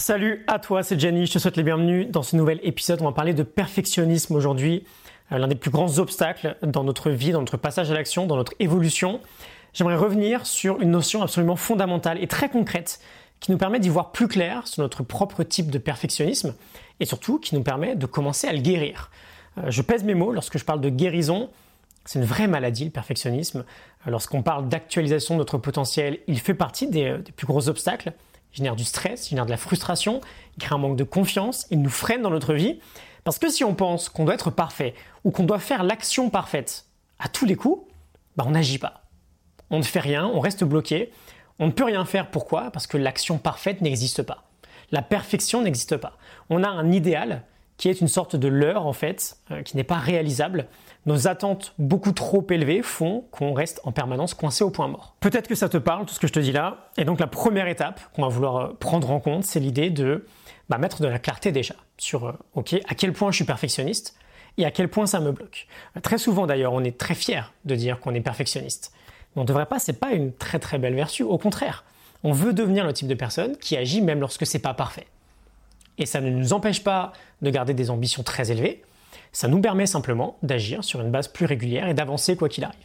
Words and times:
Salut 0.00 0.44
à 0.46 0.60
toi, 0.60 0.84
c'est 0.84 0.98
Jenny, 0.98 1.26
je 1.26 1.32
te 1.32 1.38
souhaite 1.40 1.56
les 1.56 1.64
bienvenus 1.64 2.08
dans 2.08 2.22
ce 2.22 2.36
nouvel 2.36 2.60
épisode. 2.62 3.02
On 3.02 3.06
va 3.06 3.12
parler 3.12 3.34
de 3.34 3.42
perfectionnisme 3.42 4.36
aujourd'hui, 4.36 4.84
euh, 5.32 5.38
l'un 5.38 5.48
des 5.48 5.56
plus 5.56 5.72
grands 5.72 5.98
obstacles 5.98 6.56
dans 6.62 6.84
notre 6.84 7.10
vie, 7.10 7.32
dans 7.32 7.40
notre 7.40 7.56
passage 7.56 7.90
à 7.90 7.94
l'action, 7.94 8.24
dans 8.24 8.36
notre 8.36 8.54
évolution. 8.60 9.20
J'aimerais 9.74 9.96
revenir 9.96 10.46
sur 10.46 10.80
une 10.80 10.92
notion 10.92 11.20
absolument 11.20 11.56
fondamentale 11.56 12.22
et 12.22 12.28
très 12.28 12.48
concrète 12.48 13.00
qui 13.40 13.50
nous 13.50 13.58
permet 13.58 13.80
d'y 13.80 13.88
voir 13.88 14.12
plus 14.12 14.28
clair 14.28 14.68
sur 14.68 14.82
notre 14.82 15.02
propre 15.02 15.42
type 15.42 15.68
de 15.68 15.78
perfectionnisme 15.78 16.54
et 17.00 17.04
surtout 17.04 17.40
qui 17.40 17.56
nous 17.56 17.64
permet 17.64 17.96
de 17.96 18.06
commencer 18.06 18.46
à 18.46 18.52
le 18.52 18.60
guérir. 18.60 19.10
Euh, 19.58 19.68
je 19.68 19.82
pèse 19.82 20.04
mes 20.04 20.14
mots 20.14 20.32
lorsque 20.32 20.58
je 20.58 20.64
parle 20.64 20.80
de 20.80 20.90
guérison. 20.90 21.50
C'est 22.04 22.20
une 22.20 22.24
vraie 22.24 22.46
maladie, 22.46 22.84
le 22.84 22.90
perfectionnisme. 22.92 23.64
Euh, 24.06 24.10
lorsqu'on 24.10 24.42
parle 24.42 24.68
d'actualisation 24.68 25.34
de 25.34 25.40
notre 25.40 25.58
potentiel, 25.58 26.20
il 26.28 26.38
fait 26.38 26.54
partie 26.54 26.86
des, 26.86 27.18
des 27.18 27.32
plus 27.32 27.48
gros 27.48 27.68
obstacles 27.68 28.12
génère 28.52 28.76
du 28.76 28.84
stress, 28.84 29.28
génère 29.28 29.46
de 29.46 29.50
la 29.50 29.56
frustration, 29.56 30.20
il 30.56 30.62
crée 30.62 30.74
un 30.74 30.78
manque 30.78 30.96
de 30.96 31.04
confiance, 31.04 31.66
il 31.70 31.80
nous 31.82 31.90
freine 31.90 32.22
dans 32.22 32.30
notre 32.30 32.54
vie. 32.54 32.80
Parce 33.24 33.38
que 33.38 33.50
si 33.50 33.64
on 33.64 33.74
pense 33.74 34.08
qu'on 34.08 34.24
doit 34.24 34.34
être 34.34 34.50
parfait 34.50 34.94
ou 35.24 35.30
qu'on 35.30 35.44
doit 35.44 35.58
faire 35.58 35.82
l'action 35.82 36.30
parfaite 36.30 36.86
à 37.18 37.28
tous 37.28 37.44
les 37.44 37.56
coups, 37.56 37.86
bah 38.36 38.44
on 38.46 38.52
n'agit 38.52 38.78
pas. 38.78 39.02
On 39.70 39.78
ne 39.78 39.82
fait 39.82 40.00
rien, 40.00 40.26
on 40.26 40.40
reste 40.40 40.64
bloqué. 40.64 41.12
On 41.58 41.66
ne 41.66 41.72
peut 41.72 41.84
rien 41.84 42.04
faire. 42.04 42.30
Pourquoi? 42.30 42.70
Parce 42.70 42.86
que 42.86 42.96
l'action 42.96 43.38
parfaite 43.38 43.80
n'existe 43.80 44.22
pas. 44.22 44.44
La 44.90 45.02
perfection 45.02 45.62
n'existe 45.62 45.96
pas. 45.96 46.16
On 46.48 46.62
a 46.62 46.68
un 46.68 46.90
idéal 46.92 47.42
qui 47.78 47.88
est 47.88 48.00
une 48.00 48.08
sorte 48.08 48.36
de 48.36 48.48
leurre 48.48 48.86
en 48.86 48.92
fait, 48.92 49.38
euh, 49.50 49.62
qui 49.62 49.76
n'est 49.76 49.84
pas 49.84 49.96
réalisable. 49.96 50.66
Nos 51.06 51.28
attentes 51.28 51.72
beaucoup 51.78 52.12
trop 52.12 52.44
élevées 52.50 52.82
font 52.82 53.24
qu'on 53.30 53.54
reste 53.54 53.80
en 53.84 53.92
permanence 53.92 54.34
coincé 54.34 54.64
au 54.64 54.70
point 54.70 54.88
mort. 54.88 55.14
Peut-être 55.20 55.48
que 55.48 55.54
ça 55.54 55.70
te 55.70 55.78
parle, 55.78 56.04
tout 56.04 56.12
ce 56.12 56.20
que 56.20 56.26
je 56.26 56.32
te 56.32 56.40
dis 56.40 56.52
là. 56.52 56.90
Et 56.98 57.04
donc 57.04 57.20
la 57.20 57.28
première 57.28 57.68
étape 57.68 58.00
qu'on 58.12 58.22
va 58.22 58.28
vouloir 58.28 58.56
euh, 58.56 58.76
prendre 58.78 59.10
en 59.10 59.20
compte, 59.20 59.44
c'est 59.44 59.60
l'idée 59.60 59.88
de 59.88 60.26
bah, 60.68 60.76
mettre 60.76 61.00
de 61.00 61.06
la 61.06 61.18
clarté 61.18 61.52
déjà 61.52 61.76
sur 61.96 62.26
euh, 62.26 62.32
ok 62.54 62.74
à 62.86 62.94
quel 62.94 63.12
point 63.12 63.30
je 63.30 63.36
suis 63.36 63.44
perfectionniste 63.44 64.16
et 64.58 64.66
à 64.66 64.72
quel 64.72 64.88
point 64.88 65.06
ça 65.06 65.20
me 65.20 65.30
bloque. 65.30 65.68
Très 66.02 66.18
souvent 66.18 66.46
d'ailleurs, 66.46 66.72
on 66.72 66.82
est 66.82 66.98
très 66.98 67.14
fier 67.14 67.52
de 67.64 67.76
dire 67.76 68.00
qu'on 68.00 68.12
est 68.12 68.20
perfectionniste. 68.20 68.92
Mais 69.34 69.40
on 69.40 69.44
ne 69.44 69.48
devrait 69.48 69.66
pas, 69.66 69.78
c'est 69.78 70.00
pas 70.00 70.10
une 70.10 70.32
très 70.32 70.58
très 70.58 70.78
belle 70.78 70.94
vertu. 70.94 71.22
Au 71.22 71.38
contraire, 71.38 71.84
on 72.24 72.32
veut 72.32 72.52
devenir 72.52 72.84
le 72.84 72.92
type 72.92 73.06
de 73.06 73.14
personne 73.14 73.56
qui 73.56 73.76
agit 73.76 74.00
même 74.00 74.18
lorsque 74.18 74.44
c'est 74.46 74.58
pas 74.58 74.74
parfait. 74.74 75.06
Et 75.98 76.06
ça 76.06 76.20
ne 76.20 76.30
nous 76.30 76.52
empêche 76.52 76.82
pas 76.82 77.12
de 77.42 77.50
garder 77.50 77.74
des 77.74 77.90
ambitions 77.90 78.22
très 78.22 78.50
élevées, 78.50 78.82
ça 79.32 79.48
nous 79.48 79.60
permet 79.60 79.86
simplement 79.86 80.38
d'agir 80.42 80.84
sur 80.84 81.00
une 81.00 81.10
base 81.10 81.28
plus 81.28 81.46
régulière 81.46 81.88
et 81.88 81.94
d'avancer 81.94 82.36
quoi 82.36 82.48
qu'il 82.48 82.64
arrive. 82.64 82.78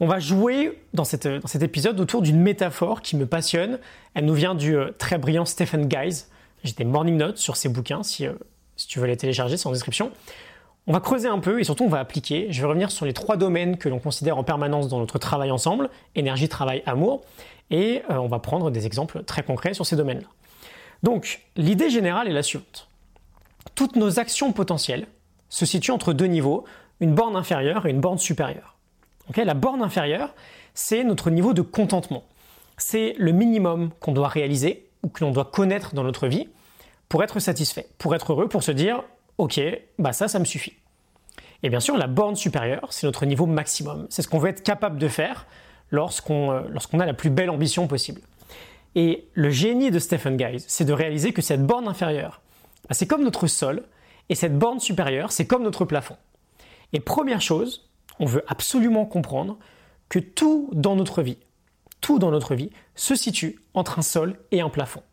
On 0.00 0.06
va 0.06 0.20
jouer 0.20 0.80
dans, 0.94 1.04
cet 1.04 1.26
épisode 1.60 1.98
autour 1.98 2.22
d'une 2.22 2.40
métaphore 2.40 3.02
qui 3.02 3.16
me 3.16 3.26
passionne. 3.26 3.80
Elle 4.14 4.26
nous 4.26 4.34
vient 4.34 4.54
du 4.54 4.76
euh, 4.76 4.92
très 4.96 5.18
brillant 5.18 5.44
Stephen 5.44 5.88
Guys. 5.88 6.26
J'ai 6.62 6.74
des 6.74 6.84
morning 6.84 7.16
notes 7.16 7.38
sur 7.38 7.56
ses 7.56 7.68
bouquins 7.68 8.04
si, 8.04 8.26
euh, 8.26 8.34
si 8.76 8.86
tu 8.86 9.00
veux 9.00 9.06
les 9.06 9.16
télécharger, 9.16 9.56
c'est 9.56 9.66
en 9.66 9.72
description. 9.72 10.12
On 10.86 10.92
va 10.92 11.00
creuser 11.00 11.28
un 11.28 11.40
peu 11.40 11.58
et 11.58 11.64
surtout 11.64 11.84
on 11.84 11.88
va 11.88 11.98
appliquer. 11.98 12.46
Je 12.50 12.60
vais 12.60 12.68
revenir 12.68 12.92
sur 12.92 13.06
les 13.06 13.12
trois 13.12 13.36
domaines 13.36 13.76
que 13.76 13.88
l'on 13.88 13.98
considère 13.98 14.38
en 14.38 14.44
permanence 14.44 14.88
dans 14.88 15.00
notre 15.00 15.18
travail 15.18 15.50
ensemble, 15.50 15.90
énergie, 16.14 16.48
travail, 16.48 16.82
amour. 16.86 17.22
Et 17.70 18.02
euh, 18.08 18.18
on 18.18 18.28
va 18.28 18.38
prendre 18.38 18.70
des 18.70 18.86
exemples 18.86 19.24
très 19.24 19.42
concrets 19.42 19.74
sur 19.74 19.84
ces 19.84 19.96
domaines-là. 19.96 20.28
Donc, 21.02 21.42
l'idée 21.56 21.90
générale 21.90 22.28
est 22.28 22.32
la 22.32 22.42
suivante. 22.42 22.88
Toutes 23.74 23.96
nos 23.96 24.18
actions 24.18 24.52
potentielles 24.52 25.06
se 25.48 25.66
situent 25.66 25.92
entre 25.92 26.12
deux 26.12 26.26
niveaux, 26.26 26.64
une 27.00 27.14
borne 27.14 27.36
inférieure 27.36 27.86
et 27.86 27.90
une 27.90 28.00
borne 28.00 28.18
supérieure. 28.18 28.76
la 29.36 29.54
borne 29.54 29.82
inférieure, 29.82 30.34
c'est 30.74 31.04
notre 31.04 31.30
niveau 31.30 31.54
de 31.54 31.62
contentement. 31.62 32.24
C'est 32.76 33.14
le 33.18 33.32
minimum 33.32 33.90
qu'on 34.00 34.12
doit 34.12 34.28
réaliser 34.28 34.88
ou 35.02 35.08
que 35.08 35.24
l'on 35.24 35.30
doit 35.30 35.44
connaître 35.44 35.94
dans 35.94 36.04
notre 36.04 36.26
vie 36.26 36.48
pour 37.08 37.22
être 37.22 37.40
satisfait, 37.40 37.88
pour 37.98 38.14
être 38.14 38.32
heureux, 38.32 38.48
pour 38.48 38.62
se 38.62 38.72
dire 38.72 39.02
ok, 39.38 39.60
bah 39.98 40.12
ça, 40.12 40.28
ça 40.28 40.38
me 40.38 40.44
suffit. 40.44 40.74
Et 41.62 41.70
bien 41.70 41.80
sûr, 41.80 41.96
la 41.96 42.06
borne 42.06 42.36
supérieure, 42.36 42.92
c'est 42.92 43.06
notre 43.06 43.26
niveau 43.26 43.46
maximum. 43.46 44.06
C'est 44.10 44.22
ce 44.22 44.28
qu'on 44.28 44.38
veut 44.38 44.50
être 44.50 44.62
capable 44.62 44.98
de 44.98 45.08
faire 45.08 45.46
euh, 45.92 46.62
lorsqu'on 46.70 47.00
a 47.00 47.06
la 47.06 47.14
plus 47.14 47.30
belle 47.30 47.50
ambition 47.50 47.86
possible. 47.86 48.20
Et 48.98 49.28
le 49.34 49.48
génie 49.48 49.92
de 49.92 50.00
Stephen 50.00 50.36
Guys, 50.36 50.64
c'est 50.66 50.84
de 50.84 50.92
réaliser 50.92 51.32
que 51.32 51.40
cette 51.40 51.64
borne 51.64 51.86
inférieure, 51.86 52.40
bah, 52.88 52.96
c'est 52.96 53.06
comme 53.06 53.22
notre 53.22 53.46
sol, 53.46 53.84
et 54.28 54.34
cette 54.34 54.58
borne 54.58 54.80
supérieure, 54.80 55.30
c'est 55.30 55.46
comme 55.46 55.62
notre 55.62 55.84
plafond. 55.84 56.16
Et 56.92 56.98
première 56.98 57.40
chose, 57.40 57.88
on 58.18 58.26
veut 58.26 58.42
absolument 58.48 59.06
comprendre 59.06 59.56
que 60.08 60.18
tout 60.18 60.68
dans 60.72 60.96
notre 60.96 61.22
vie, 61.22 61.38
tout 62.00 62.18
dans 62.18 62.32
notre 62.32 62.56
vie, 62.56 62.70
se 62.96 63.14
situe 63.14 63.60
entre 63.72 64.00
un 64.00 64.02
sol 64.02 64.36
et 64.50 64.62
un 64.62 64.68
plafond. 64.68 65.04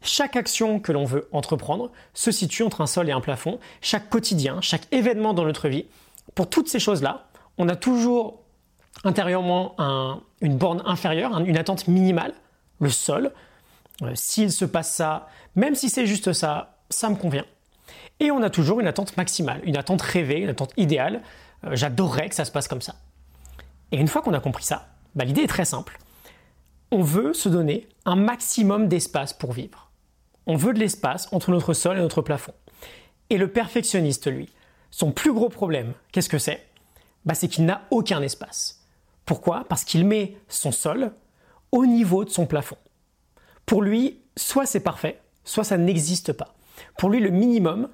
Chaque 0.00 0.34
action 0.34 0.80
que 0.80 0.92
l'on 0.92 1.04
veut 1.04 1.28
entreprendre 1.30 1.92
se 2.14 2.30
situe 2.30 2.62
entre 2.62 2.80
un 2.80 2.86
sol 2.86 3.10
et 3.10 3.12
un 3.12 3.20
plafond. 3.20 3.58
Chaque 3.82 4.08
quotidien, 4.08 4.62
chaque 4.62 4.90
événement 4.92 5.34
dans 5.34 5.44
notre 5.44 5.68
vie, 5.68 5.84
pour 6.34 6.48
toutes 6.48 6.70
ces 6.70 6.78
choses-là, 6.78 7.28
on 7.58 7.68
a 7.68 7.76
toujours 7.76 8.40
intérieurement 9.04 9.76
une 10.40 10.56
borne 10.56 10.82
inférieure, 10.86 11.38
une 11.40 11.58
attente 11.58 11.86
minimale, 11.86 12.32
le 12.84 12.90
sol. 12.90 13.32
Euh, 14.02 14.12
s'il 14.14 14.52
se 14.52 14.64
passe 14.64 14.92
ça, 14.92 15.28
même 15.56 15.74
si 15.74 15.88
c'est 15.88 16.06
juste 16.06 16.32
ça, 16.32 16.78
ça 16.90 17.08
me 17.08 17.16
convient. 17.16 17.44
Et 18.20 18.30
on 18.30 18.42
a 18.42 18.50
toujours 18.50 18.80
une 18.80 18.86
attente 18.86 19.16
maximale, 19.16 19.60
une 19.64 19.76
attente 19.76 20.02
rêvée, 20.02 20.40
une 20.40 20.48
attente 20.48 20.72
idéale. 20.76 21.22
Euh, 21.64 21.74
j'adorerais 21.74 22.28
que 22.28 22.34
ça 22.34 22.44
se 22.44 22.52
passe 22.52 22.68
comme 22.68 22.82
ça. 22.82 22.94
Et 23.90 23.98
une 23.98 24.08
fois 24.08 24.22
qu'on 24.22 24.34
a 24.34 24.40
compris 24.40 24.64
ça, 24.64 24.88
bah, 25.14 25.24
l'idée 25.24 25.42
est 25.42 25.48
très 25.48 25.64
simple. 25.64 25.98
On 26.90 27.02
veut 27.02 27.32
se 27.32 27.48
donner 27.48 27.88
un 28.04 28.16
maximum 28.16 28.88
d'espace 28.88 29.32
pour 29.32 29.52
vivre. 29.52 29.90
On 30.46 30.56
veut 30.56 30.74
de 30.74 30.78
l'espace 30.78 31.28
entre 31.32 31.50
notre 31.50 31.72
sol 31.72 31.96
et 31.98 32.00
notre 32.00 32.22
plafond. 32.22 32.54
Et 33.30 33.38
le 33.38 33.48
perfectionniste, 33.48 34.30
lui, 34.30 34.50
son 34.90 35.10
plus 35.10 35.32
gros 35.32 35.48
problème, 35.48 35.94
qu'est-ce 36.12 36.28
que 36.28 36.38
c'est? 36.38 36.66
Bah, 37.24 37.34
C'est 37.34 37.48
qu'il 37.48 37.64
n'a 37.64 37.82
aucun 37.90 38.22
espace. 38.22 38.84
Pourquoi? 39.24 39.64
Parce 39.68 39.84
qu'il 39.84 40.06
met 40.06 40.36
son 40.48 40.70
sol 40.70 41.12
au 41.74 41.86
niveau 41.86 42.24
de 42.24 42.30
son 42.30 42.46
plafond. 42.46 42.78
Pour 43.66 43.82
lui, 43.82 44.20
soit 44.36 44.64
c'est 44.64 44.80
parfait, 44.80 45.20
soit 45.44 45.64
ça 45.64 45.76
n'existe 45.76 46.32
pas. 46.32 46.54
Pour 46.96 47.10
lui, 47.10 47.18
le 47.18 47.30
minimum, 47.30 47.88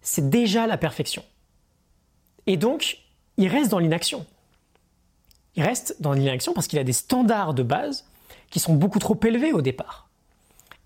c'est 0.00 0.30
déjà 0.30 0.66
la 0.66 0.78
perfection. 0.78 1.22
Et 2.46 2.56
donc, 2.56 2.98
il 3.36 3.48
reste 3.48 3.70
dans 3.70 3.78
l'inaction. 3.78 4.24
Il 5.54 5.62
reste 5.62 6.00
dans 6.00 6.14
l'inaction 6.14 6.54
parce 6.54 6.66
qu'il 6.66 6.78
a 6.78 6.84
des 6.84 6.94
standards 6.94 7.52
de 7.52 7.62
base 7.62 8.06
qui 8.48 8.58
sont 8.58 8.74
beaucoup 8.74 9.00
trop 9.00 9.18
élevés 9.26 9.52
au 9.52 9.60
départ. 9.60 10.08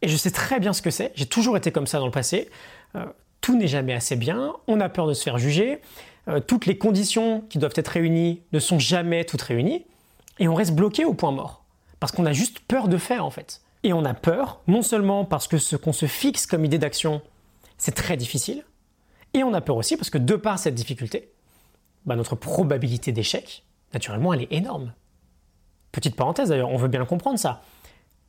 Et 0.02 0.08
je 0.08 0.16
sais 0.16 0.32
très 0.32 0.58
bien 0.58 0.72
ce 0.72 0.82
que 0.82 0.90
c'est, 0.90 1.12
j'ai 1.14 1.26
toujours 1.26 1.56
été 1.56 1.70
comme 1.70 1.86
ça 1.86 2.00
dans 2.00 2.06
le 2.06 2.10
passé. 2.10 2.50
Euh, 2.96 3.06
tout 3.40 3.56
n'est 3.56 3.68
jamais 3.68 3.92
assez 3.92 4.16
bien, 4.16 4.54
on 4.66 4.80
a 4.80 4.88
peur 4.88 5.06
de 5.06 5.14
se 5.14 5.22
faire 5.22 5.38
juger, 5.38 5.80
euh, 6.26 6.40
toutes 6.40 6.66
les 6.66 6.78
conditions 6.78 7.42
qui 7.48 7.58
doivent 7.58 7.74
être 7.76 7.88
réunies 7.88 8.42
ne 8.52 8.58
sont 8.58 8.80
jamais 8.80 9.24
toutes 9.24 9.42
réunies, 9.42 9.86
et 10.40 10.48
on 10.48 10.54
reste 10.54 10.74
bloqué 10.74 11.04
au 11.04 11.14
point 11.14 11.30
mort. 11.30 11.59
Parce 12.00 12.12
qu'on 12.12 12.26
a 12.26 12.32
juste 12.32 12.60
peur 12.60 12.88
de 12.88 12.96
faire 12.96 13.24
en 13.24 13.30
fait. 13.30 13.60
Et 13.82 13.92
on 13.92 14.04
a 14.04 14.14
peur, 14.14 14.60
non 14.66 14.82
seulement 14.82 15.24
parce 15.24 15.46
que 15.48 15.58
ce 15.58 15.76
qu'on 15.76 15.92
se 15.92 16.06
fixe 16.06 16.46
comme 16.46 16.64
idée 16.64 16.78
d'action, 16.78 17.22
c'est 17.78 17.94
très 17.94 18.16
difficile, 18.16 18.64
et 19.32 19.44
on 19.44 19.54
a 19.54 19.60
peur 19.60 19.76
aussi 19.76 19.96
parce 19.96 20.10
que 20.10 20.18
de 20.18 20.36
par 20.36 20.58
cette 20.58 20.74
difficulté, 20.74 21.32
bah, 22.04 22.16
notre 22.16 22.34
probabilité 22.34 23.12
d'échec, 23.12 23.64
naturellement, 23.94 24.34
elle 24.34 24.42
est 24.42 24.52
énorme. 24.52 24.92
Petite 25.92 26.16
parenthèse 26.16 26.48
d'ailleurs, 26.48 26.70
on 26.70 26.76
veut 26.76 26.88
bien 26.88 27.04
comprendre 27.04 27.38
ça. 27.38 27.62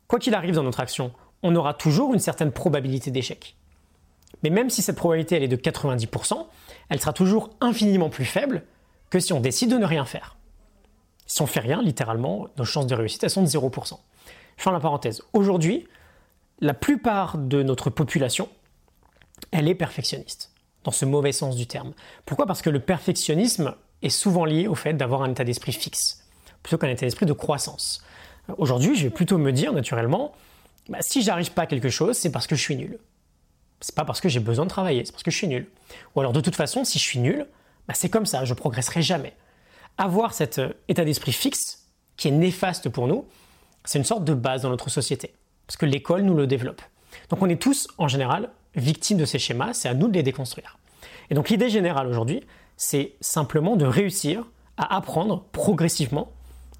Quoi 0.08 0.20
qu'il 0.20 0.36
arrive 0.36 0.56
dans 0.56 0.64
notre 0.64 0.80
action, 0.80 1.12
on 1.44 1.56
aura 1.56 1.74
toujours 1.74 2.14
une 2.14 2.20
certaine 2.20 2.52
probabilité 2.52 3.12
d'échec. 3.12 3.56
Mais 4.44 4.50
même 4.50 4.70
si 4.70 4.82
cette 4.82 4.96
probabilité 4.96 5.36
elle 5.36 5.44
est 5.44 5.48
de 5.48 5.56
90%, 5.56 6.46
elle 6.90 7.00
sera 7.00 7.14
toujours 7.14 7.52
infiniment 7.62 8.10
plus 8.10 8.26
faible 8.26 8.64
que 9.10 9.20
si 9.20 9.34
on 9.34 9.40
décide 9.40 9.72
de 9.72 9.78
ne 9.78 9.86
rien 9.86 10.06
faire. 10.06 10.38
Si 11.32 11.42
on 11.42 11.48
fait 11.48 11.62
rien, 11.62 11.82
littéralement, 11.82 12.50
nos 12.58 12.66
chances 12.66 12.88
de 12.88 12.94
réussite 12.94 13.24
elles 13.24 13.30
sont 13.30 13.42
de 13.42 13.48
0%. 13.48 13.98
Je 14.58 14.64
ferme 14.64 14.76
la 14.76 14.82
parenthèse. 14.82 15.22
Aujourd'hui, 15.32 15.88
la 16.60 16.74
plupart 16.74 17.38
de 17.38 17.64
notre 17.64 17.90
population, 17.90 18.50
elle 19.52 19.70
est 19.70 19.76
perfectionniste 19.76 20.52
dans 20.84 20.92
ce 20.92 21.06
mauvais 21.06 21.32
sens 21.32 21.56
du 21.56 21.68
terme. 21.68 21.94
Pourquoi? 22.26 22.48
Parce 22.48 22.62
que 22.62 22.70
le 22.70 22.82
perfectionnisme 22.82 23.76
est 24.02 24.10
souvent 24.10 24.44
lié 24.44 24.68
au 24.68 24.76
fait 24.76 24.94
d'avoir 24.94 25.22
un 25.22 25.32
état 25.32 25.46
d'esprit 25.46 25.72
fixe, 25.72 26.28
plutôt 26.64 26.78
qu'un 26.78 26.90
état 26.90 27.06
d'esprit 27.06 27.26
de 27.26 27.32
croissance. 27.32 28.04
Aujourd'hui, 28.58 28.98
je 28.98 29.04
vais 29.04 29.10
plutôt 29.10 29.38
me 29.38 29.54
dire 29.54 29.72
naturellement, 29.72 30.34
bah, 30.90 30.98
si 31.00 31.22
j'arrive 31.22 31.54
pas 31.54 31.62
à 31.62 31.66
quelque 31.66 31.90
chose, 31.90 32.18
c'est 32.18 32.34
parce 32.34 32.46
que 32.46 32.58
je 32.58 32.62
suis 32.62 32.76
nul. 32.76 33.00
C'est 33.80 33.96
pas 33.96 34.04
parce 34.04 34.20
que 34.20 34.28
j'ai 34.28 34.42
besoin 34.42 34.66
de 34.66 34.70
travailler, 34.70 35.06
c'est 35.06 35.14
parce 35.14 35.24
que 35.24 35.32
je 35.32 35.38
suis 35.38 35.48
nul. 35.48 35.70
Ou 36.14 36.20
alors 36.20 36.34
de 36.34 36.42
toute 36.42 36.58
façon, 36.58 36.84
si 36.84 37.00
je 37.00 37.04
suis 37.06 37.20
nul, 37.20 37.48
bah, 37.88 37.94
c'est 37.94 38.10
comme 38.10 38.26
ça, 38.26 38.44
je 38.44 38.54
progresserai 38.54 39.02
jamais. 39.02 39.34
Avoir 39.98 40.34
cet 40.34 40.60
euh, 40.60 40.70
état 40.88 41.06
d'esprit 41.06 41.34
fixe, 41.34 41.88
qui 42.18 42.28
est 42.28 42.32
néfaste 42.32 42.90
pour 42.90 43.08
nous, 43.08 43.26
c'est 43.86 43.98
une 43.98 44.06
sorte 44.06 44.24
de 44.24 44.34
base 44.34 44.62
dans 44.62 44.70
notre 44.70 44.90
société, 44.90 45.34
parce 45.68 45.78
que 45.78 45.86
l'école 45.86 46.22
nous 46.22 46.36
le 46.36 46.48
développe. 46.48 46.82
Donc 47.30 47.42
on 47.42 47.50
est 47.50 47.62
tous, 47.62 47.88
en 47.98 48.08
général, 48.08 48.52
victimes 48.76 49.18
de 49.18 49.26
ces 49.26 49.40
schémas, 49.40 49.74
c'est 49.74 49.90
à 49.90 49.94
nous 49.94 50.08
de 50.08 50.14
les 50.14 50.24
déconstruire. 50.24 50.78
Et 51.30 51.36
donc 51.36 51.50
l'idée 51.50 51.70
générale 51.70 52.08
aujourd'hui, 52.08 52.42
c'est 52.78 53.14
simplement 53.22 53.76
de 53.76 53.86
réussir 53.86 54.46
à 54.78 54.96
apprendre 54.96 55.46
progressivement 55.52 56.32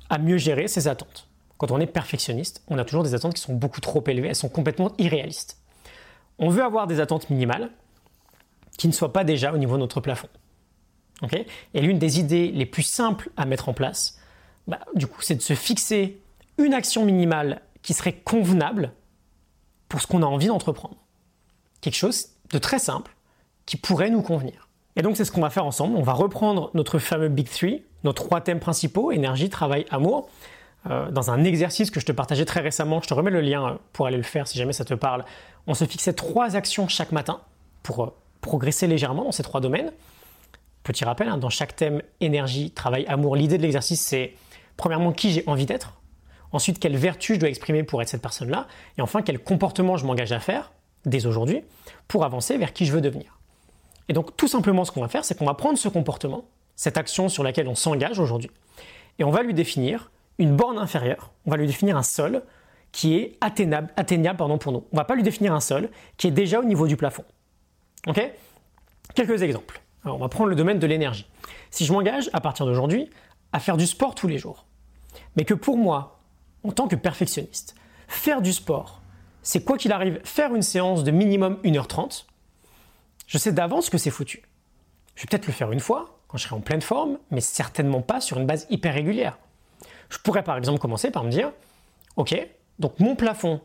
à 0.10 0.18
mieux 0.18 0.38
gérer 0.38 0.68
ses 0.68 0.88
attentes. 0.88 1.28
Quand 1.58 1.72
on 1.72 1.80
est 1.80 1.88
perfectionniste, 1.88 2.64
on 2.68 2.78
a 2.78 2.86
toujours 2.86 3.04
des 3.04 3.14
attentes 3.14 3.36
qui 3.36 3.42
sont 3.42 3.54
beaucoup 3.54 3.82
trop 3.82 4.04
élevées, 4.08 4.30
elles 4.30 4.36
sont 4.36 4.50
complètement 4.50 4.92
irréalistes. 4.98 5.58
On 6.40 6.50
veut 6.50 6.64
avoir 6.64 6.88
des 6.88 7.00
attentes 7.00 7.30
minimales 7.30 7.70
qui 8.78 8.88
ne 8.88 8.94
soient 8.94 9.14
pas 9.14 9.24
déjà 9.24 9.54
au 9.54 9.58
niveau 9.58 9.76
de 9.76 9.82
notre 9.82 10.02
plafond. 10.02 10.28
Et 11.74 11.82
l'une 11.82 12.00
des 12.00 12.20
idées 12.20 12.52
les 12.52 12.66
plus 12.66 12.84
simples 12.84 13.30
à 13.38 13.46
mettre 13.46 13.70
en 13.70 13.74
place, 13.74 14.20
bah, 14.68 14.80
du 14.96 15.08
coup, 15.08 15.22
c'est 15.22 15.36
de 15.36 15.42
se 15.42 15.54
fixer 15.54 16.20
une 16.58 16.74
action 16.74 17.06
minimale 17.06 17.62
qui 17.82 17.94
serait 17.94 18.14
convenable 18.14 18.94
pour 19.90 20.02
ce 20.02 20.08
qu'on 20.08 20.24
a 20.24 20.26
envie 20.26 20.48
d'entreprendre. 20.48 20.96
Quelque 21.82 21.96
chose 21.96 22.28
de 22.52 22.58
très 22.58 22.80
simple 22.80 23.16
qui 23.66 23.78
pourrait 23.78 24.10
nous 24.10 24.22
convenir. 24.22 24.68
Et 24.96 25.02
donc 25.02 25.18
c'est 25.18 25.26
ce 25.26 25.32
qu'on 25.32 25.42
va 25.42 25.50
faire 25.50 25.66
ensemble. 25.66 25.96
On 25.96 26.02
va 26.02 26.14
reprendre 26.14 26.70
notre 26.74 27.00
fameux 27.00 27.30
Big 27.30 27.50
Three, 27.50 27.84
nos 28.04 28.14
trois 28.14 28.42
thèmes 28.42 28.60
principaux, 28.60 29.12
énergie, 29.12 29.50
travail, 29.50 29.86
amour, 29.90 30.30
euh, 30.90 31.10
dans 31.12 31.32
un 31.32 31.44
exercice 31.44 31.92
que 31.92 32.00
je 32.00 32.06
te 32.06 32.12
partageais 32.12 32.46
très 32.46 32.60
récemment. 32.60 33.02
Je 33.02 33.08
te 33.08 33.14
remets 33.14 33.32
le 33.32 33.42
lien 33.42 33.66
euh, 33.66 33.74
pour 33.94 34.08
aller 34.08 34.18
le 34.18 34.24
faire 34.24 34.48
si 34.48 34.58
jamais 34.58 34.74
ça 34.74 34.86
te 34.86 34.94
parle. 34.94 35.26
On 35.68 35.74
se 35.74 35.86
fixait 35.86 36.14
trois 36.14 36.56
actions 36.56 36.88
chaque 36.88 37.12
matin 37.12 37.40
pour 37.84 38.04
euh, 38.04 38.14
progresser 38.42 38.88
légèrement 38.88 39.24
dans 39.24 39.32
ces 39.32 39.44
trois 39.44 39.62
domaines. 39.62 39.92
Petit 40.84 41.06
rappel, 41.06 41.28
hein, 41.28 41.38
dans 41.38 41.50
chaque 41.50 41.76
thème, 41.76 42.02
énergie, 42.20 42.72
travail, 42.72 43.06
amour, 43.08 43.36
l'idée 43.36 43.58
de 43.58 43.64
l'exercice 43.64 44.02
c'est 44.02 44.34
premièrement 44.78 45.12
qui 45.12 45.32
j'ai 45.32 45.44
envie 45.46 45.66
d'être, 45.66 46.02
ensuite 46.52 46.80
quelle 46.80 46.98
vertu 46.98 47.36
je 47.36 47.40
dois 47.40 47.50
exprimer 47.50 47.84
pour 47.84 48.02
être 48.02 48.10
cette 48.10 48.22
personne-là, 48.22 48.68
et 48.98 49.02
enfin 49.02 49.22
quel 49.22 49.40
comportement 49.40 49.98
je 49.98 50.06
m'engage 50.06 50.32
à 50.32 50.40
faire 50.40 50.72
dès 51.06 51.26
aujourd'hui 51.26 51.62
pour 52.08 52.26
avancer 52.26 52.58
vers 52.58 52.74
qui 52.74 52.86
je 52.86 52.92
veux 52.92 53.02
devenir. 53.02 53.38
Et 54.10 54.14
donc 54.14 54.36
tout 54.36 54.48
simplement 54.48 54.84
ce 54.84 54.92
qu'on 54.92 55.02
va 55.02 55.08
faire, 55.08 55.24
c'est 55.24 55.38
qu'on 55.38 55.46
va 55.46 55.54
prendre 55.54 55.78
ce 55.78 55.88
comportement, 55.88 56.46
cette 56.76 56.98
action 56.98 57.30
sur 57.30 57.44
laquelle 57.44 57.68
on 57.68 57.76
s'engage 57.76 58.20
aujourd'hui, 58.20 58.50
et 59.20 59.24
on 59.24 59.30
va 59.30 59.44
lui 59.44 59.54
définir 59.54 60.12
une 60.40 60.56
borne 60.56 60.80
inférieure, 60.80 61.32
on 61.46 61.52
va 61.52 61.58
lui 61.58 61.68
définir 61.68 61.96
un 61.96 62.04
sol 62.04 62.44
qui 62.92 63.16
est 63.16 63.38
atteignable, 63.42 63.90
atteignable 63.96 64.38
pardon, 64.38 64.58
pour 64.58 64.72
nous. 64.72 64.84
On 64.92 64.98
va 64.98 65.06
pas 65.06 65.16
lui 65.16 65.24
définir 65.24 65.54
un 65.54 65.60
sol 65.60 65.90
qui 66.18 66.28
est 66.28 66.32
déjà 66.32 66.60
au 66.60 66.64
niveau 66.64 66.88
du 66.88 66.98
plafond. 66.98 67.24
Ok? 68.08 68.32
Quelques 69.16 69.42
exemples. 69.44 69.82
On 70.06 70.18
va 70.18 70.30
prendre 70.30 70.50
le 70.50 70.56
domaine 70.56 70.80
de 70.80 70.88
l'énergie. 70.88 71.28
Si 71.70 71.86
je 71.86 71.94
m'engage 71.94 72.30
à 72.34 72.42
partir 72.42 72.66
d'aujourd'hui 72.66 73.10
à 73.54 73.60
faire 73.60 73.78
du 73.78 73.86
sport 73.86 74.16
tous 74.16 74.28
les 74.28 74.38
jours, 74.38 74.66
mais 75.36 75.46
que 75.46 75.54
pour 75.54 75.78
moi, 75.78 76.20
en 76.64 76.72
tant 76.72 76.88
que 76.88 76.96
perfectionniste, 76.96 77.76
faire 78.08 78.42
du 78.42 78.54
sport, 78.54 79.02
c'est 79.44 79.64
quoi 79.64 79.78
qu'il 79.78 79.92
arrive, 79.92 80.20
faire 80.24 80.54
une 80.54 80.62
séance 80.62 81.04
de 81.04 81.12
minimum 81.12 81.60
1h30, 81.64 82.26
je 83.28 83.38
sais 83.38 83.52
d'avance 83.52 83.90
que 83.90 83.98
c'est 83.98 84.12
foutu. 84.12 84.44
Je 85.16 85.24
vais 85.24 85.28
peut-être 85.28 85.48
le 85.48 85.54
faire 85.54 85.72
une 85.72 85.80
fois, 85.80 86.20
quand 86.28 86.38
je 86.38 86.44
serai 86.44 86.56
en 86.56 86.62
pleine 86.62 86.82
forme, 86.82 87.18
mais 87.32 87.42
certainement 87.42 88.02
pas 88.02 88.22
sur 88.22 88.38
une 88.38 88.46
base 88.46 88.68
hyper 88.70 88.94
régulière. 88.94 89.38
Je 90.10 90.18
pourrais 90.18 90.44
par 90.44 90.58
exemple 90.58 90.80
commencer 90.80 91.12
par 91.12 91.24
me 91.24 91.32
dire, 91.32 91.52
ok, 92.16 92.36
donc 92.80 93.00
mon 93.00 93.16
plafond, 93.16 93.62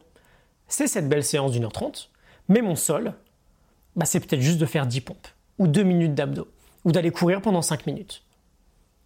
c'est 0.69 0.87
cette 0.87 1.09
belle 1.09 1.25
séance 1.25 1.53
d'une 1.53 1.65
heure 1.65 1.73
trente, 1.73 2.11
mais 2.49 2.62
mon 2.62 2.77
sol, 2.77 3.15
bah, 3.97 4.05
c'est 4.05 4.21
peut-être 4.21 4.41
juste 4.41 4.59
de 4.59 4.67
faire 4.67 4.87
10 4.87 5.00
pompes, 5.00 5.29
ou 5.58 5.67
2 5.67 5.82
minutes 5.82 6.14
d'abdos, 6.14 6.49
ou 6.85 6.93
d'aller 6.93 7.11
courir 7.11 7.41
pendant 7.41 7.62
5 7.62 7.87
minutes. 7.87 8.23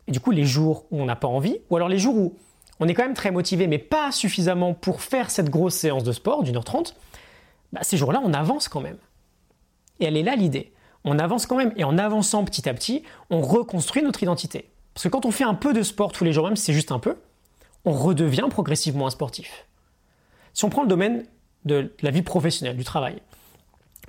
Et 0.06 0.12
du 0.12 0.20
coup, 0.20 0.30
les 0.30 0.44
jours 0.44 0.86
où 0.90 1.00
on 1.00 1.04
n'a 1.04 1.16
pas 1.16 1.28
envie, 1.28 1.58
ou 1.70 1.76
alors 1.76 1.88
les 1.88 1.98
jours 1.98 2.16
où 2.16 2.36
on 2.80 2.88
est 2.88 2.94
quand 2.94 3.04
même 3.04 3.14
très 3.14 3.30
motivé, 3.30 3.66
mais 3.66 3.78
pas 3.78 4.10
suffisamment 4.10 4.74
pour 4.74 5.02
faire 5.02 5.30
cette 5.30 5.50
grosse 5.50 5.74
séance 5.74 6.02
de 6.02 6.12
sport 6.12 6.42
d'une 6.42 6.56
heure 6.56 6.64
trente, 6.64 6.96
bah, 7.72 7.80
ces 7.82 7.96
jours-là, 7.96 8.20
on 8.24 8.32
avance 8.32 8.68
quand 8.68 8.80
même. 8.80 8.96
Et 10.00 10.06
elle 10.06 10.16
est 10.16 10.22
là 10.22 10.34
l'idée. 10.34 10.72
On 11.04 11.18
avance 11.18 11.46
quand 11.46 11.56
même, 11.56 11.72
et 11.76 11.84
en 11.84 11.98
avançant 11.98 12.44
petit 12.44 12.68
à 12.68 12.74
petit, 12.74 13.02
on 13.30 13.40
reconstruit 13.40 14.02
notre 14.02 14.22
identité. 14.22 14.70
Parce 14.94 15.04
que 15.04 15.08
quand 15.08 15.26
on 15.26 15.30
fait 15.30 15.44
un 15.44 15.54
peu 15.54 15.72
de 15.72 15.82
sport 15.82 16.12
tous 16.12 16.24
les 16.24 16.32
jours, 16.32 16.46
même 16.46 16.56
si 16.56 16.64
c'est 16.64 16.72
juste 16.72 16.92
un 16.92 16.98
peu, 16.98 17.16
on 17.84 17.92
redevient 17.92 18.48
progressivement 18.50 19.06
un 19.06 19.10
sportif. 19.10 19.66
Si 20.52 20.64
on 20.64 20.70
prend 20.70 20.82
le 20.82 20.88
domaine 20.88 21.24
de 21.64 21.92
la 22.02 22.10
vie 22.10 22.22
professionnelle, 22.22 22.76
du 22.76 22.84
travail, 22.84 23.22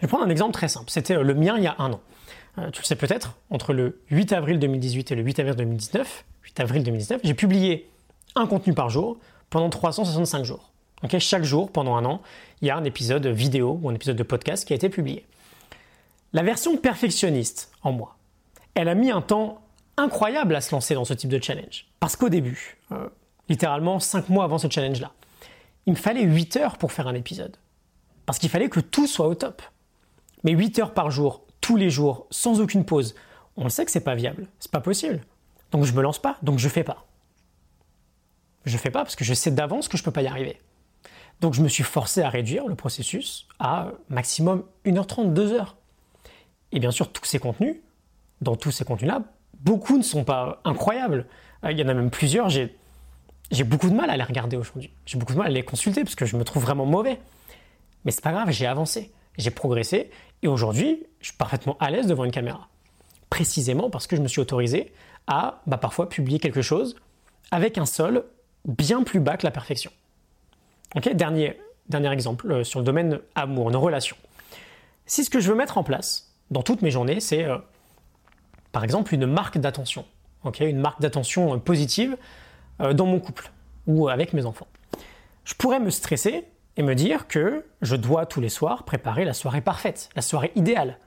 je 0.02 0.08
vais 0.08 0.10
prendre 0.10 0.26
un 0.26 0.30
exemple 0.30 0.54
très 0.54 0.68
simple. 0.68 0.90
C'était 0.90 1.16
euh, 1.16 1.24
le 1.24 1.36
mien 1.36 1.58
il 1.58 1.64
y 1.64 1.68
a 1.68 1.76
un 1.78 1.94
an. 1.94 2.02
Euh, 2.58 2.72
tu 2.72 2.82
le 2.82 2.86
sais 2.86 2.96
peut-être, 2.96 3.36
entre 3.52 3.72
le 3.72 4.02
8 4.10 4.34
avril 4.34 4.60
2018 4.60 5.12
et 5.12 5.16
le 5.16 5.22
8 5.22 5.40
avril 5.40 5.56
2019, 5.56 6.26
8 6.44 6.60
avril 6.60 6.84
2019, 6.84 7.22
j'ai 7.24 7.34
publié 7.34 7.90
un 8.36 8.48
contenu 8.48 8.74
par 8.74 8.90
jour 8.90 9.18
pendant 9.50 9.70
365 9.70 10.44
jours. 10.44 10.72
Chaque 11.20 11.44
jour, 11.44 11.72
pendant 11.72 11.96
un 11.96 12.06
an, 12.06 12.22
il 12.62 12.68
y 12.68 12.72
a 12.72 12.78
un 12.78 12.84
épisode 12.84 13.26
vidéo 13.28 13.80
ou 13.82 13.90
un 13.90 13.94
épisode 13.94 14.16
de 14.16 14.24
podcast 14.24 14.66
qui 14.66 14.74
a 14.74 14.76
été 14.76 14.90
publié. 14.90 15.26
La 16.34 16.44
version 16.44 16.78
perfectionniste 16.78 17.72
en 17.84 17.92
moi, 17.92 18.18
elle 18.76 18.88
a 18.88 18.96
mis 18.96 19.12
un 19.12 19.22
temps 19.22 19.62
incroyable 19.98 20.56
à 20.56 20.62
se 20.62 20.74
lancer 20.74 20.94
dans 20.94 21.06
ce 21.06 21.14
type 21.14 21.30
de 21.30 21.42
challenge. 21.42 21.88
Parce 22.00 22.16
qu'au 22.16 22.30
début, 22.30 22.78
euh, 22.92 23.08
littéralement 23.50 24.00
5 24.00 24.30
mois 24.30 24.46
avant 24.46 24.58
ce 24.58 24.70
challenge-là, 24.70 25.12
il 25.86 25.94
me 25.94 25.98
fallait 25.98 26.24
8 26.24 26.58
heures 26.58 26.78
pour 26.78 26.92
faire 26.92 27.08
un 27.08 27.16
épisode. 27.16 27.56
Parce 28.26 28.40
qu'il 28.40 28.50
fallait 28.50 28.70
que 28.70 28.80
tout 28.80 29.08
soit 29.08 29.28
au 29.28 29.36
top. 29.36 29.62
Mais 30.44 30.52
8 30.52 30.80
heures 30.80 30.94
par 30.94 31.12
jour, 31.12 31.46
tous 31.62 31.76
les 31.76 31.90
jours, 31.90 32.28
sans 32.32 32.60
aucune 32.60 32.86
pause, 32.86 33.16
on 33.58 33.64
le 33.64 33.70
sait 33.70 33.86
que 33.86 33.92
c'est 33.92 34.02
pas 34.02 34.16
viable, 34.16 34.48
c'est 34.60 34.72
pas 34.72 34.82
possible. 34.82 35.22
Donc 35.72 35.86
je 35.86 35.94
me 35.94 36.02
lance 36.02 36.20
pas, 36.20 36.38
donc 36.42 36.60
je 36.60 36.70
fais 36.70 36.84
pas. 36.84 37.06
Je 38.66 38.78
fais 38.78 38.92
pas 38.92 39.04
parce 39.04 39.16
que 39.16 39.24
je 39.24 39.34
sais 39.34 39.52
d'avance 39.52 39.88
que 39.88 39.98
je 39.98 40.04
peux 40.04 40.12
pas 40.12 40.22
y 40.22 40.28
arriver. 40.28 40.60
Donc 41.40 41.54
je 41.54 41.62
me 41.62 41.68
suis 41.68 41.84
forcé 41.84 42.22
à 42.22 42.30
réduire 42.30 42.68
le 42.68 42.76
processus 42.76 43.48
à 43.60 43.92
maximum 44.10 44.64
1h30, 44.86 45.34
2h. 45.34 45.68
Et 46.72 46.80
bien 46.80 46.92
sûr, 46.92 47.12
tous 47.12 47.26
ces 47.26 47.40
contenus, 47.40 47.78
dans 48.42 48.56
tous 48.56 48.72
ces 48.72 48.86
contenus-là, 48.86 49.24
beaucoup 49.60 49.98
ne 49.98 50.04
sont 50.04 50.24
pas 50.24 50.62
incroyables. 50.64 51.26
Euh, 51.64 51.72
il 51.72 51.80
y 51.80 51.84
en 51.84 51.88
a 51.88 51.94
même 51.94 52.12
plusieurs, 52.12 52.50
j'ai, 52.50 52.76
j'ai 53.50 53.64
beaucoup 53.64 53.90
de 53.90 53.96
mal 53.96 54.10
à 54.10 54.18
les 54.18 54.24
regarder 54.24 54.58
aujourd'hui. 54.58 54.92
J'ai 55.06 55.18
beaucoup 55.18 55.34
de 55.34 55.38
mal 55.40 55.48
à 55.48 55.52
les 55.52 55.64
consulter 55.64 56.04
parce 56.04 56.16
que 56.16 56.26
je 56.26 56.38
me 56.38 56.44
trouve 56.44 56.64
vraiment 56.64 56.86
mauvais. 56.86 57.20
Mais 58.06 58.12
c'est 58.12 58.24
pas 58.24 58.32
grave, 58.32 58.52
j'ai 58.52 58.68
avancé, 58.68 59.12
j'ai 59.38 59.52
progressé 59.52 60.10
et 60.44 60.48
aujourd'hui, 60.48 61.06
je 61.20 61.28
suis 61.28 61.38
parfaitement 61.38 61.78
à 61.80 61.90
l'aise 61.92 62.08
devant 62.08 62.26
une 62.26 62.32
caméra. 62.32 62.68
Précisément 63.30 63.90
parce 63.90 64.08
que 64.08 64.16
je 64.16 64.22
me 64.22 64.28
suis 64.28 64.42
autorisé 64.42 64.92
à 65.28 65.62
bah, 65.68 65.78
parfois 65.78 66.10
publier 66.10 66.40
quelque 66.40 66.62
chose 66.62 66.96
avec 67.52 67.78
un 67.78 67.86
sol 67.86 68.26
bien 68.66 69.04
plus 69.04 69.20
bas 69.20 69.38
que 69.38 69.46
la 69.46 69.52
perfection. 69.52 69.92
Ok, 70.96 71.14
dernier, 71.14 71.58
dernier 71.90 72.12
exemple 72.12 72.52
euh, 72.52 72.64
sur 72.64 72.80
le 72.80 72.86
domaine 72.86 73.20
amour, 73.36 73.72
nos 73.72 73.80
relations. 73.80 74.18
Si 75.06 75.24
ce 75.24 75.30
que 75.30 75.40
je 75.40 75.50
veux 75.50 75.56
mettre 75.56 75.78
en 75.78 75.84
place 75.84 76.34
dans 76.50 76.64
toutes 76.64 76.82
mes 76.82 76.92
journées, 76.92 77.20
c'est 77.20 77.46
euh, 77.46 77.58
par 78.72 78.84
exemple 78.84 79.14
une 79.14 79.26
marque 79.26 79.58
d'attention, 79.58 80.06
une 80.60 80.80
marque 80.80 81.02
d'attention 81.02 81.56
euh, 81.56 81.58
positive 81.58 82.18
dans 82.80 83.06
mon 83.06 83.20
couple 83.20 83.52
ou 83.86 84.10
avec 84.10 84.34
mes 84.34 84.48
enfants. 84.48 84.66
Je 85.46 85.54
pourrais 85.54 85.80
me 85.80 85.92
stresser 85.92 86.46
et 86.78 86.84
me 86.84 86.96
dire 86.96 87.28
que 87.28 87.66
je 87.82 87.96
dois 87.96 88.26
tous 88.26 88.42
les 88.42 88.50
soirs 88.50 88.84
préparer 88.84 89.26
la 89.26 89.34
soirée 89.34 89.62
parfaite, 89.62 90.10
la 90.16 90.22
soirée 90.22 90.52
idéale. 90.56 90.98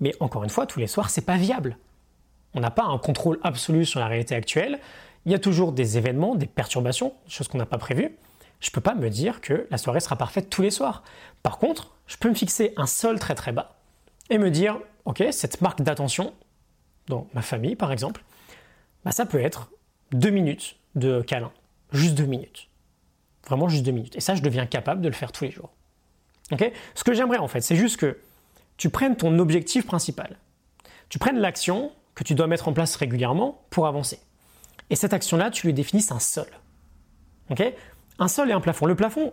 Mais 0.00 0.14
encore 0.20 0.44
une 0.44 0.50
fois, 0.50 0.66
tous 0.66 0.80
les 0.80 0.86
soirs, 0.86 1.10
c'est 1.10 1.24
pas 1.24 1.36
viable. 1.36 1.76
On 2.54 2.60
n'a 2.60 2.70
pas 2.70 2.84
un 2.84 2.98
contrôle 2.98 3.38
absolu 3.42 3.84
sur 3.84 4.00
la 4.00 4.06
réalité 4.06 4.34
actuelle. 4.34 4.78
Il 5.24 5.32
y 5.32 5.34
a 5.34 5.38
toujours 5.38 5.72
des 5.72 5.98
événements, 5.98 6.34
des 6.34 6.46
perturbations, 6.46 7.14
des 7.26 7.30
choses 7.30 7.48
qu'on 7.48 7.58
n'a 7.58 7.66
pas 7.66 7.78
prévues. 7.78 8.16
Je 8.60 8.70
ne 8.70 8.72
peux 8.72 8.80
pas 8.80 8.94
me 8.94 9.10
dire 9.10 9.40
que 9.40 9.66
la 9.70 9.78
soirée 9.78 10.00
sera 10.00 10.16
parfaite 10.16 10.48
tous 10.48 10.62
les 10.62 10.70
soirs. 10.70 11.02
Par 11.42 11.58
contre, 11.58 11.94
je 12.06 12.16
peux 12.16 12.28
me 12.28 12.34
fixer 12.34 12.72
un 12.76 12.86
sol 12.86 13.18
très 13.18 13.34
très 13.34 13.52
bas 13.52 13.76
et 14.30 14.38
me 14.38 14.50
dire, 14.50 14.78
ok, 15.04 15.24
cette 15.30 15.60
marque 15.60 15.82
d'attention, 15.82 16.32
dans 17.08 17.26
ma 17.34 17.42
famille 17.42 17.76
par 17.76 17.92
exemple, 17.92 18.24
bah, 19.04 19.12
ça 19.12 19.26
peut 19.26 19.40
être 19.40 19.70
deux 20.12 20.30
minutes 20.30 20.76
de 20.94 21.20
câlin, 21.20 21.52
juste 21.92 22.14
deux 22.14 22.24
minutes. 22.24 22.65
Vraiment 23.46 23.68
juste 23.68 23.84
deux 23.84 23.92
minutes. 23.92 24.16
Et 24.16 24.20
ça, 24.20 24.34
je 24.34 24.42
deviens 24.42 24.66
capable 24.66 25.00
de 25.00 25.08
le 25.08 25.14
faire 25.14 25.32
tous 25.32 25.44
les 25.44 25.50
jours. 25.50 25.70
Ce 26.94 27.04
que 27.04 27.12
j'aimerais 27.12 27.38
en 27.38 27.48
fait, 27.48 27.60
c'est 27.60 27.76
juste 27.76 27.96
que 27.96 28.18
tu 28.76 28.90
prennes 28.90 29.16
ton 29.16 29.38
objectif 29.38 29.86
principal. 29.86 30.36
Tu 31.08 31.18
prennes 31.18 31.38
l'action 31.38 31.92
que 32.14 32.24
tu 32.24 32.34
dois 32.34 32.46
mettre 32.46 32.68
en 32.68 32.72
place 32.72 32.96
régulièrement 32.96 33.62
pour 33.70 33.86
avancer. 33.86 34.18
Et 34.90 34.96
cette 34.96 35.12
action-là, 35.12 35.50
tu 35.50 35.66
lui 35.66 35.74
définisses 35.74 36.12
un 36.12 36.18
sol. 36.18 36.46
Un 38.18 38.28
sol 38.28 38.50
et 38.50 38.52
un 38.52 38.60
plafond. 38.60 38.86
Le 38.86 38.94
plafond, 38.94 39.32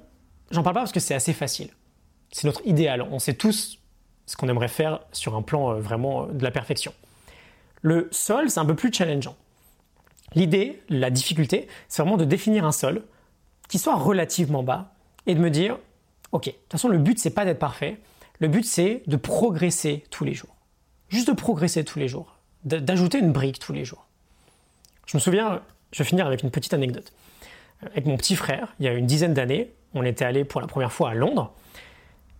j'en 0.51 0.63
parle 0.63 0.75
pas 0.75 0.82
parce 0.82 0.91
que 0.91 1.00
c'est 1.00 1.15
assez 1.15 1.34
facile. 1.34 1.70
C'est 2.32 2.46
notre 2.46 2.65
idéal. 2.65 3.01
On 3.01 3.20
sait 3.20 3.34
tous 3.34 3.79
ce 4.25 4.36
qu'on 4.36 4.50
aimerait 4.50 4.67
faire 4.67 5.00
sur 5.12 5.36
un 5.36 5.41
plan 5.41 5.72
euh, 5.72 5.79
vraiment 5.79 6.24
euh, 6.24 6.32
de 6.32 6.43
la 6.43 6.51
perfection. 6.51 6.93
Le 7.82 8.08
sol, 8.12 8.50
c'est 8.50 8.60
un 8.60 8.65
peu 8.65 8.75
plus 8.75 8.91
challengeant. 8.91 9.36
L'idée, 10.34 10.82
la 10.89 11.10
difficulté, 11.10 11.67
c'est 11.88 12.01
vraiment 12.01 12.17
de 12.17 12.25
définir 12.25 12.65
un 12.65 12.72
sol 12.72 13.03
soit 13.77 13.96
relativement 13.96 14.63
bas 14.63 14.94
et 15.25 15.36
de 15.36 15.39
me 15.39 15.50
dire, 15.50 15.77
ok, 16.32 16.46
de 16.46 16.51
toute 16.51 16.72
façon, 16.72 16.88
le 16.88 16.98
but, 16.98 17.20
c'est 17.20 17.32
pas 17.32 17.46
d'être 17.46 17.60
parfait. 17.60 17.98
Le 18.39 18.48
but, 18.48 18.65
c'est 18.65 19.03
de 19.08 19.15
progresser 19.15 20.03
tous 20.10 20.24
les 20.24 20.34
jours. 20.34 20.56
Juste 21.10 21.27
de 21.27 21.34
progresser 21.34 21.84
tous 21.84 22.00
les 22.00 22.08
jours. 22.08 22.38
D'ajouter 22.63 23.20
une 23.20 23.32
brique 23.32 23.60
tous 23.60 23.74
les 23.74 23.86
jours. 23.86 24.08
Je 25.06 25.18
me 25.18 25.20
souviens, 25.20 25.62
je 25.92 26.00
vais 26.00 26.08
finir 26.08 26.25
avec 26.25 26.44
une 26.44 26.51
petite 26.51 26.74
anecdote. 26.74 27.12
Avec 27.82 28.06
mon 28.06 28.18
petit 28.18 28.36
frère, 28.36 28.74
il 28.80 28.86
y 28.86 28.88
a 28.88 28.94
une 28.94 29.06
dizaine 29.06 29.34
d'années, 29.34 29.74
on 29.94 30.03
était 30.03 30.25
allé 30.25 30.46
pour 30.46 30.62
la 30.62 30.68
première 30.68 30.92
fois 30.92 31.10
à 31.10 31.13
Londres. 31.13 31.53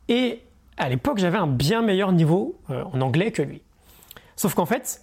Et 0.08 0.42
à 0.78 0.90
l'époque, 0.90 1.18
j'avais 1.18 1.38
un 1.38 1.48
bien 1.48 1.82
meilleur 1.82 2.12
niveau 2.12 2.60
euh, 2.70 2.84
en 2.86 3.02
anglais 3.02 3.32
que 3.32 3.42
lui. 3.42 3.62
Sauf 4.36 4.54
qu'en 4.56 4.66
fait, 4.66 5.02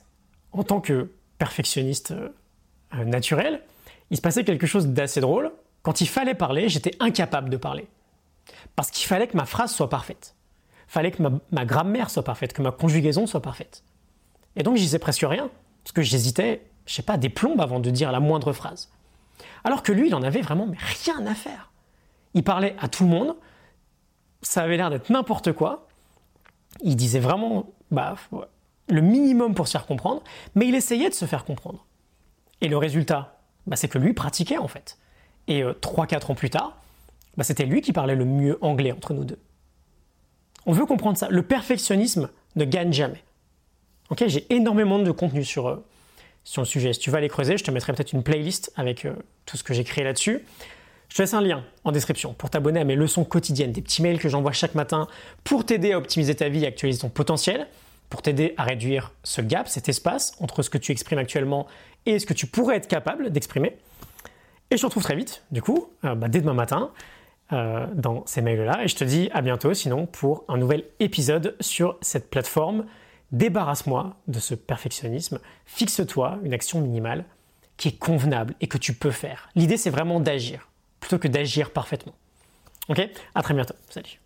en 0.53 0.63
tant 0.63 0.81
que 0.81 1.13
perfectionniste 1.39 2.13
euh, 2.13 3.05
naturel, 3.05 3.63
il 4.11 4.17
se 4.17 4.23
passait 4.23 4.45
quelque 4.45 4.67
chose 4.67 4.89
d'assez 4.89 5.21
drôle. 5.21 5.53
Quand 5.83 6.01
il 6.01 6.09
fallait 6.09 6.35
parler, 6.35 6.69
j'étais 6.69 6.95
incapable 7.01 7.51
de 7.51 7.57
parler. 7.57 7.89
Parce 8.77 8.91
qu'il 8.91 9.07
fallait 9.07 9.27
que 9.27 9.37
ma 9.37 9.47
phrase 9.47 9.73
soit 9.73 9.89
parfaite. 9.89 10.35
fallait 10.87 11.11
que 11.11 11.23
ma, 11.23 11.65
grammaire 11.65 12.11
soit 12.11 12.25
parfaite, 12.25 12.53
que 12.53 12.63
ma 12.63 12.73
conjugaison 12.73 13.27
soit 13.27 13.43
parfaite. 13.43 13.85
Et 14.57 14.63
donc, 14.63 14.77
je 14.77 14.83
disais 14.83 14.99
presque 14.99 15.25
rien, 15.25 15.51
parce 15.85 15.93
que 15.93 16.03
j'hésitais, 16.03 16.67
je 16.87 16.95
sais 16.95 17.03
pas, 17.03 17.17
des 17.17 17.29
plombes 17.29 17.61
avant 17.61 17.81
de 17.81 17.91
dire 17.91 18.11
la 18.13 18.21
moindre 18.21 18.53
phrase. 18.53 18.91
Alors 19.65 19.83
que 19.83 19.93
lui, 19.93 20.09
il 20.09 20.15
en 20.15 20.23
avait 20.23 20.41
vraiment 20.41 20.69
rien 20.79 21.27
à 21.27 21.35
faire. 21.35 21.71
Il 22.35 22.43
parlait 22.43 22.77
à 22.81 22.89
tout 22.89 23.05
le 23.05 23.11
monde, 23.11 23.37
ça 24.43 24.63
avait 24.63 24.77
l'air 24.77 24.91
d'être 24.91 25.11
n'importe 25.11 25.53
quoi. 25.53 25.87
Il 26.83 26.97
disait 26.97 27.21
vraiment 27.21 27.71
bah, 27.91 28.17
le 28.89 29.01
minimum 29.01 29.55
pour 29.55 29.67
se 29.67 29.73
faire 29.73 29.87
comprendre, 29.87 30.23
mais 30.55 30.67
il 30.69 30.75
essayait 30.75 31.09
de 31.09 31.15
se 31.15 31.25
faire 31.25 31.45
comprendre. 31.45 31.87
Et 32.61 32.69
le 32.69 32.77
résultat, 32.77 33.41
bah, 33.67 33.77
c'est 33.77 33.89
que 33.89 33.99
lui 33.99 34.13
pratiquait 34.13 34.59
en 34.59 34.69
fait. 34.69 34.99
Et 35.51 35.63
3-4 35.63 36.15
euh, 36.15 36.33
ans 36.33 36.35
plus 36.35 36.49
tard, 36.49 36.79
bah, 37.37 37.45
c'était 37.45 37.67
lui 37.67 37.83
qui 37.83 37.93
parlait 37.93 38.15
le 38.15 38.25
mieux 38.25 38.57
anglais 38.63 38.93
entre 38.93 39.13
nous 39.13 39.25
deux. 39.25 39.39
On 40.65 40.73
veut 40.73 40.87
comprendre 40.87 41.19
ça. 41.19 41.29
Le 41.29 41.43
perfectionnisme 41.43 42.31
ne 42.55 42.65
gagne 42.65 42.93
jamais. 42.93 43.23
Ok, 44.11 44.25
J'ai 44.29 44.47
énormément 44.55 45.01
de 45.01 45.11
contenu 45.11 45.45
sur, 45.45 45.69
euh, 45.69 45.85
sur 46.45 46.63
le 46.63 46.67
sujet. 46.67 46.93
Si 46.93 47.01
tu 47.01 47.11
vas 47.11 47.19
aller 47.19 47.29
creuser, 47.29 47.59
je 47.59 47.65
te 47.65 47.71
mettrai 47.73 47.93
peut-être 47.93 48.13
une 48.13 48.23
playlist 48.23 48.73
avec 48.77 49.05
euh, 49.05 49.15
tout 49.45 49.57
ce 49.57 49.65
que 49.65 49.75
j'ai 49.75 49.83
créé 49.83 50.05
là-dessus. 50.05 50.45
Je 51.09 51.17
te 51.17 51.23
laisse 51.23 51.35
un 51.35 51.41
lien 51.41 51.65
en 51.83 51.91
description 51.91 52.33
pour 52.33 52.51
t'abonner 52.51 52.79
à 52.79 52.85
mes 52.85 52.95
leçons 52.95 53.25
quotidiennes, 53.25 53.73
des 53.73 53.83
petits 53.83 54.03
mails 54.03 54.21
que 54.21 54.29
j'envoie 54.29 54.53
chaque 54.53 54.77
matin 54.77 55.09
pour 55.43 55.67
t'aider 55.67 55.93
à 55.93 55.99
optimiser 55.99 56.37
ta 56.37 56.49
vie 56.49 56.63
et 56.63 56.69
actualiser 56.69 57.01
ton 57.01 57.09
potentiel, 57.09 57.67
pour 58.09 58.23
t'aider 58.23 58.55
à 58.57 58.63
réduire 58.63 59.13
ce 59.25 59.41
gap, 59.41 59.69
cet 59.69 59.89
espace 59.89 60.35
entre 60.39 60.63
ce 60.63 60.71
que 60.71 60.79
tu 60.79 60.93
exprimes 60.93 61.19
actuellement 61.19 61.67
et 62.07 62.21
ce 62.21 62.27
que 62.27 62.35
tu 62.35 62.47
pourrais 62.47 62.77
être 62.77 62.87
capable 62.87 63.31
d'exprimer. 63.31 63.77
Et 64.71 64.77
je 64.77 64.83
te 64.83 64.87
retrouve 64.87 65.03
très 65.03 65.17
vite, 65.17 65.45
du 65.51 65.63
coup, 65.63 65.91
euh, 66.05 66.15
bah, 66.15 66.29
dès 66.29 66.41
demain 66.41 66.55
matin, 66.55 66.93
euh, 67.53 67.87
dans 67.95 68.25
ces 68.27 68.43
mails-là. 68.43 68.85
Et 68.85 68.89
je 68.89 68.95
te 68.95 69.05
dis 69.05 69.29
à 69.33 69.43
bientôt, 69.43 69.75
sinon, 69.75 70.07
pour 70.07 70.45
un 70.49 70.57
nouvel 70.57 70.85
épisode 71.01 71.57
sur 71.61 71.99
cette 72.01 72.31
plateforme. 72.31 72.87
Débarrasse-moi 73.33 74.17
de 74.29 74.39
ce 74.39 74.55
perfectionnisme. 74.55 75.39
Fixe-toi 75.67 76.39
une 76.43 76.53
action 76.53 76.81
minimale 76.81 77.25
qui 77.77 77.89
est 77.89 77.99
convenable 77.99 78.55
et 78.61 78.67
que 78.67 78.79
tu 78.79 78.93
peux 78.93 79.11
faire. 79.11 79.49
L'idée, 79.55 79.77
c'est 79.77 79.91
vraiment 79.91 80.21
d'agir 80.21 80.69
plutôt 81.01 81.19
que 81.19 81.29
d'agir 81.29 81.71
parfaitement. 81.71 82.15
Ok? 82.89 83.09
À 83.35 83.43
très 83.43 83.55
bientôt. 83.55 83.75
Salut. 83.89 84.21